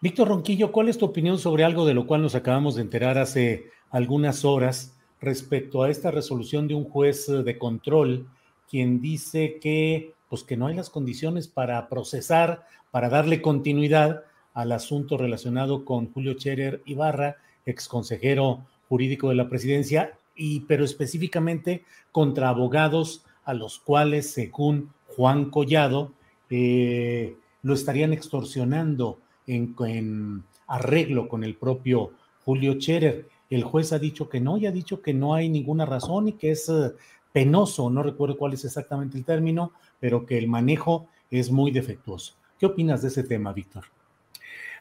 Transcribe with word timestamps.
Víctor 0.00 0.28
Ronquillo, 0.28 0.70
¿cuál 0.70 0.88
es 0.88 0.96
tu 0.96 1.06
opinión 1.06 1.38
sobre 1.38 1.64
algo 1.64 1.84
de 1.84 1.92
lo 1.92 2.06
cual 2.06 2.22
nos 2.22 2.36
acabamos 2.36 2.76
de 2.76 2.82
enterar 2.82 3.18
hace 3.18 3.72
algunas 3.90 4.44
horas 4.44 4.96
respecto 5.20 5.82
a 5.82 5.90
esta 5.90 6.12
resolución 6.12 6.68
de 6.68 6.76
un 6.76 6.84
juez 6.84 7.26
de 7.26 7.58
control, 7.58 8.28
quien 8.70 9.00
dice 9.00 9.58
que, 9.60 10.14
pues 10.28 10.44
que 10.44 10.56
no 10.56 10.68
hay 10.68 10.76
las 10.76 10.88
condiciones 10.88 11.48
para 11.48 11.88
procesar, 11.88 12.64
para 12.92 13.08
darle 13.08 13.42
continuidad 13.42 14.22
al 14.54 14.70
asunto 14.70 15.16
relacionado 15.16 15.84
con 15.84 16.12
Julio 16.12 16.34
Scherer 16.34 16.80
Ibarra, 16.84 17.38
ex 17.66 17.88
consejero 17.88 18.64
jurídico 18.88 19.30
de 19.30 19.34
la 19.34 19.48
presidencia, 19.48 20.16
y 20.36 20.60
pero 20.60 20.84
específicamente 20.84 21.82
contra 22.12 22.50
abogados 22.50 23.24
a 23.44 23.52
los 23.52 23.80
cuales, 23.80 24.30
según 24.30 24.92
Juan 25.16 25.50
Collado, 25.50 26.12
eh, 26.50 27.34
lo 27.62 27.74
estarían 27.74 28.12
extorsionando 28.12 29.18
en, 29.48 30.44
arreglo 30.66 31.28
con 31.28 31.44
el 31.44 31.56
propio 31.56 32.12
Julio 32.44 32.74
Scherer. 32.74 33.26
El 33.50 33.64
juez 33.64 33.92
ha 33.92 33.98
dicho 33.98 34.28
que 34.28 34.40
no 34.40 34.58
y 34.58 34.66
ha 34.66 34.70
dicho 34.70 35.00
que 35.00 35.14
no 35.14 35.34
hay 35.34 35.48
ninguna 35.48 35.86
razón 35.86 36.28
y 36.28 36.32
que 36.34 36.50
es 36.50 36.68
eh, 36.68 36.92
penoso, 37.32 37.90
no 37.90 38.02
recuerdo 38.02 38.36
cuál 38.36 38.52
es 38.52 38.64
exactamente 38.64 39.16
el 39.16 39.24
término, 39.24 39.72
pero 40.00 40.26
que 40.26 40.38
el 40.38 40.48
manejo 40.48 41.08
es 41.30 41.50
muy 41.50 41.70
defectuoso. 41.70 42.34
¿Qué 42.58 42.66
opinas 42.66 43.02
de 43.02 43.08
ese 43.08 43.22
tema, 43.22 43.52
Víctor? 43.52 43.84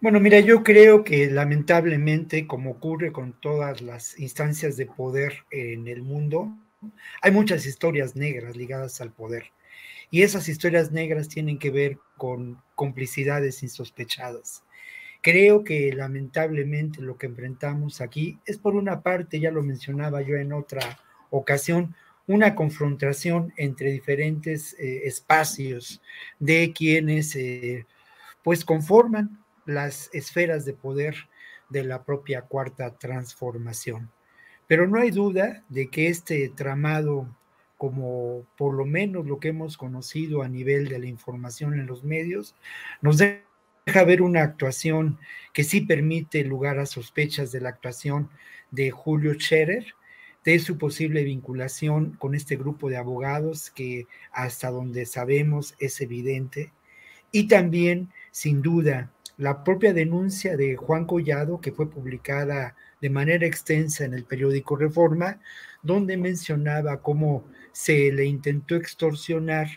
Bueno, 0.00 0.20
mira, 0.20 0.40
yo 0.40 0.62
creo 0.62 1.04
que 1.04 1.30
lamentablemente, 1.30 2.46
como 2.46 2.72
ocurre 2.72 3.12
con 3.12 3.32
todas 3.32 3.80
las 3.80 4.18
instancias 4.18 4.76
de 4.76 4.86
poder 4.86 5.44
en 5.50 5.88
el 5.88 6.02
mundo, 6.02 6.52
hay 7.22 7.32
muchas 7.32 7.66
historias 7.66 8.14
negras 8.14 8.56
ligadas 8.56 9.00
al 9.00 9.12
poder. 9.12 9.44
Y 10.10 10.22
esas 10.22 10.48
historias 10.48 10.92
negras 10.92 11.28
tienen 11.28 11.58
que 11.58 11.70
ver 11.70 11.98
con 12.16 12.62
complicidades 12.74 13.62
insospechadas. 13.62 14.62
Creo 15.20 15.64
que 15.64 15.92
lamentablemente 15.92 17.00
lo 17.00 17.16
que 17.16 17.26
enfrentamos 17.26 18.00
aquí 18.00 18.38
es 18.44 18.58
por 18.58 18.74
una 18.74 19.02
parte, 19.02 19.40
ya 19.40 19.50
lo 19.50 19.62
mencionaba 19.62 20.20
yo 20.20 20.36
en 20.36 20.52
otra 20.52 20.98
ocasión, 21.30 21.94
una 22.26 22.54
confrontación 22.54 23.52
entre 23.56 23.90
diferentes 23.90 24.74
eh, 24.78 25.06
espacios 25.06 26.02
de 26.38 26.72
quienes 26.74 27.34
eh, 27.36 27.86
pues 28.42 28.64
conforman 28.64 29.42
las 29.66 30.10
esferas 30.12 30.64
de 30.64 30.74
poder 30.74 31.16
de 31.70 31.84
la 31.84 32.04
propia 32.04 32.42
cuarta 32.42 32.96
transformación. 32.98 34.10
Pero 34.66 34.86
no 34.86 34.98
hay 34.98 35.10
duda 35.10 35.64
de 35.68 35.88
que 35.88 36.08
este 36.08 36.50
tramado 36.50 37.34
como 37.76 38.46
por 38.56 38.74
lo 38.74 38.84
menos 38.84 39.26
lo 39.26 39.40
que 39.40 39.48
hemos 39.48 39.76
conocido 39.76 40.42
a 40.42 40.48
nivel 40.48 40.88
de 40.88 40.98
la 40.98 41.06
información 41.06 41.74
en 41.74 41.86
los 41.86 42.04
medios, 42.04 42.54
nos 43.02 43.18
deja 43.18 44.04
ver 44.06 44.22
una 44.22 44.42
actuación 44.42 45.18
que 45.52 45.64
sí 45.64 45.80
permite 45.80 46.44
lugar 46.44 46.78
a 46.78 46.86
sospechas 46.86 47.52
de 47.52 47.60
la 47.60 47.70
actuación 47.70 48.30
de 48.70 48.90
Julio 48.90 49.34
Scherer, 49.34 49.94
de 50.44 50.58
su 50.58 50.78
posible 50.78 51.24
vinculación 51.24 52.12
con 52.18 52.34
este 52.34 52.56
grupo 52.56 52.90
de 52.90 52.96
abogados 52.96 53.70
que 53.70 54.06
hasta 54.30 54.70
donde 54.70 55.06
sabemos 55.06 55.74
es 55.78 56.00
evidente, 56.00 56.72
y 57.32 57.48
también, 57.48 58.10
sin 58.30 58.62
duda, 58.62 59.10
la 59.36 59.64
propia 59.64 59.92
denuncia 59.92 60.56
de 60.56 60.76
Juan 60.76 61.06
Collado, 61.06 61.60
que 61.60 61.72
fue 61.72 61.90
publicada 61.90 62.76
de 63.00 63.10
manera 63.10 63.46
extensa 63.46 64.04
en 64.04 64.14
el 64.14 64.24
periódico 64.24 64.76
Reforma, 64.76 65.40
donde 65.82 66.16
mencionaba 66.16 67.02
cómo 67.02 67.44
se 67.72 68.12
le 68.12 68.24
intentó 68.24 68.76
extorsionar 68.76 69.68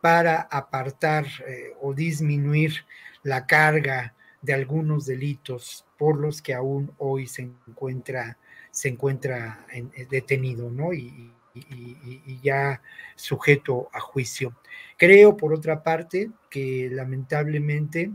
para 0.00 0.40
apartar 0.42 1.26
eh, 1.46 1.74
o 1.80 1.92
disminuir 1.92 2.84
la 3.22 3.46
carga 3.46 4.14
de 4.40 4.54
algunos 4.54 5.06
delitos 5.06 5.84
por 5.98 6.18
los 6.18 6.40
que 6.40 6.54
aún 6.54 6.92
hoy 6.96 7.26
se 7.26 7.42
encuentra, 7.42 8.38
se 8.70 8.88
encuentra 8.88 9.66
eh, 9.72 10.06
detenido, 10.08 10.70
¿no? 10.70 10.94
Y, 10.94 11.34
y, 11.52 12.40
ya 12.42 12.80
sujeto 13.16 13.88
a 13.92 14.00
juicio. 14.00 14.56
Creo, 14.96 15.36
por 15.36 15.52
otra 15.52 15.82
parte, 15.82 16.30
que 16.48 16.88
lamentablemente 16.90 18.12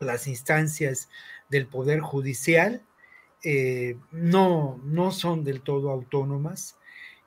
las 0.00 0.26
instancias 0.26 1.08
del 1.48 1.66
Poder 1.66 2.00
Judicial 2.00 2.84
eh, 3.42 3.96
no, 4.12 4.80
no 4.84 5.12
son 5.12 5.44
del 5.44 5.62
todo 5.62 5.90
autónomas, 5.90 6.76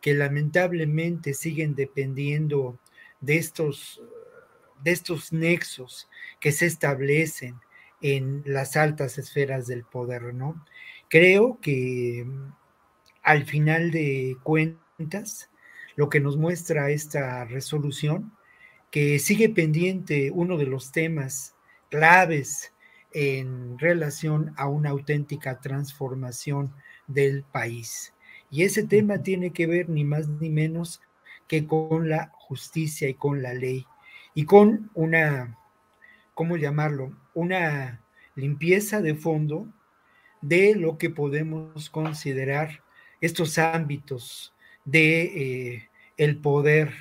que 0.02 0.14
lamentablemente 0.14 1.34
siguen 1.34 1.76
dependiendo 1.76 2.80
de 3.22 3.38
estos, 3.38 4.02
de 4.84 4.92
estos 4.92 5.34
nexos 5.34 6.10
que 6.40 6.52
se 6.52 6.66
establecen 6.66 7.56
en 8.02 8.44
las 8.46 8.78
altas 8.78 9.18
esferas 9.18 9.68
del 9.68 9.84
poder, 9.84 10.34
¿no? 10.34 10.66
Creo 11.10 11.60
que 11.62 12.24
mm, 12.26 12.54
al 13.24 13.46
final 13.46 13.92
de 13.92 14.38
cuentas, 14.44 15.50
lo 15.96 16.10
que 16.10 16.20
nos 16.20 16.38
muestra 16.38 16.92
esta 16.92 17.46
resolución, 17.46 18.32
que 18.92 19.20
sigue 19.20 19.50
pendiente 19.50 20.32
uno 20.32 20.58
de 20.58 20.66
los 20.66 20.92
temas 20.92 21.56
claves 21.90 22.74
en 23.12 23.78
relación 23.80 24.54
a 24.58 24.68
una 24.68 24.90
auténtica 24.90 25.60
transformación 25.60 26.74
del 27.08 27.44
país. 27.44 28.14
Y 28.52 28.64
ese 28.64 28.84
tema 28.84 29.22
tiene 29.22 29.52
que 29.52 29.68
ver 29.68 29.90
ni 29.90 30.04
más 30.04 30.28
ni 30.28 30.50
menos 30.50 31.02
que 31.48 31.66
con 31.66 32.10
la 32.10 32.32
justicia 32.34 33.10
y 33.10 33.16
con 33.16 33.42
la 33.42 33.54
ley 33.54 33.86
y 34.34 34.46
con 34.46 34.92
una, 34.94 35.58
¿cómo 36.34 36.58
llamarlo? 36.58 37.12
Una 37.34 38.02
limpieza 38.36 39.02
de 39.02 39.16
fondo 39.16 39.68
de 40.42 40.76
lo 40.76 40.98
que 40.98 41.10
podemos 41.10 41.90
considerar 41.90 42.84
estos 43.22 43.58
ámbitos 43.58 44.54
de 44.86 45.22
eh, 45.24 45.90
el 46.18 46.38
poder 46.38 46.94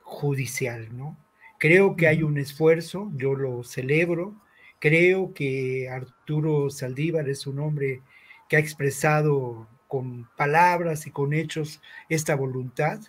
judicial, 0.00 0.96
¿no? 0.96 1.16
Creo 1.58 1.96
que 1.96 2.06
hay 2.06 2.22
un 2.22 2.38
esfuerzo, 2.38 3.10
yo 3.14 3.34
lo 3.34 3.64
celebro, 3.64 4.40
creo 4.78 5.34
que 5.34 5.88
Arturo 5.88 6.70
Saldívar 6.70 7.28
es 7.28 7.46
un 7.46 7.58
hombre 7.58 8.02
que 8.48 8.56
ha 8.56 8.60
expresado 8.60 9.68
con 9.88 10.28
palabras 10.36 11.06
y 11.06 11.10
con 11.10 11.32
hechos 11.32 11.80
esta 12.08 12.36
voluntad, 12.36 13.00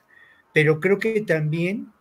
pero 0.54 0.80
creo 0.80 0.98
que 0.98 1.22
también 1.22 1.92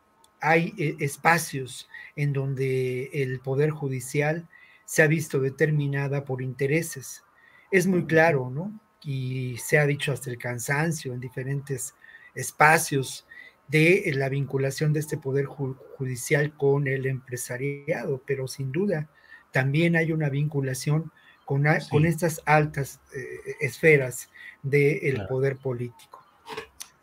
hay 0.40 0.72
eh, 0.78 0.96
espacios 1.00 1.88
en 2.16 2.32
donde 2.32 3.10
el 3.12 3.40
Poder 3.40 3.70
Judicial 3.70 4.48
se 4.84 5.02
ha 5.02 5.06
visto 5.06 5.40
determinada 5.40 6.24
por 6.24 6.40
intereses. 6.40 7.24
Es 7.70 7.86
muy 7.86 8.06
claro, 8.06 8.48
¿no? 8.50 8.72
Y 9.02 9.56
se 9.58 9.78
ha 9.78 9.86
dicho 9.86 10.12
hasta 10.12 10.30
el 10.30 10.38
cansancio 10.38 11.12
en 11.12 11.20
diferentes 11.20 11.94
espacios 12.34 13.26
de 13.68 14.10
la 14.14 14.28
vinculación 14.28 14.92
de 14.92 15.00
este 15.00 15.18
Poder 15.18 15.46
Judicial 15.46 16.52
con 16.56 16.86
el 16.86 17.06
empresariado, 17.06 18.22
pero 18.26 18.48
sin 18.48 18.72
duda 18.72 19.08
también 19.52 19.96
hay 19.96 20.12
una 20.12 20.28
vinculación 20.28 21.12
con, 21.44 21.64
con 21.90 22.06
estas 22.06 22.42
altas 22.44 23.00
eh, 23.16 23.54
esferas 23.60 24.28
del 24.62 25.14
claro. 25.14 25.28
poder 25.28 25.56
político. 25.56 26.24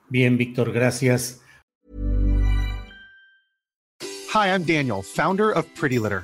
Bien, 0.10 0.38
Víctor, 0.38 0.72
gracias. 0.72 1.42
Hi, 4.34 4.50
I'm 4.50 4.66
Daniel, 4.66 5.02
founder 5.02 5.52
of 5.52 5.66
Pretty 5.80 5.98
Litter. 5.98 6.24